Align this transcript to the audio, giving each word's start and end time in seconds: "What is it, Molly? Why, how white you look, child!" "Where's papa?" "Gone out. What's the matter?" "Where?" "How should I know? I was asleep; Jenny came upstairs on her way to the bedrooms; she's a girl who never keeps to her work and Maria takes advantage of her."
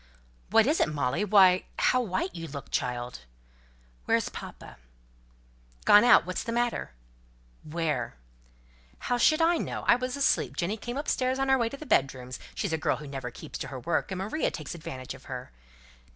"What 0.49 0.65
is 0.65 0.79
it, 0.79 0.89
Molly? 0.89 1.23
Why, 1.23 1.65
how 1.77 2.01
white 2.01 2.33
you 2.33 2.47
look, 2.47 2.71
child!" 2.71 3.19
"Where's 4.05 4.29
papa?" 4.29 4.77
"Gone 5.85 6.03
out. 6.03 6.25
What's 6.25 6.41
the 6.41 6.51
matter?" 6.51 6.93
"Where?" 7.63 8.15
"How 8.97 9.19
should 9.19 9.43
I 9.43 9.57
know? 9.59 9.83
I 9.87 9.95
was 9.95 10.17
asleep; 10.17 10.57
Jenny 10.57 10.75
came 10.77 10.97
upstairs 10.97 11.37
on 11.37 11.49
her 11.49 11.57
way 11.59 11.69
to 11.69 11.77
the 11.77 11.85
bedrooms; 11.85 12.39
she's 12.55 12.73
a 12.73 12.79
girl 12.79 12.95
who 12.97 13.05
never 13.07 13.29
keeps 13.29 13.59
to 13.59 13.67
her 13.67 13.79
work 13.79 14.11
and 14.11 14.17
Maria 14.17 14.49
takes 14.49 14.73
advantage 14.73 15.13
of 15.13 15.25
her." 15.25 15.51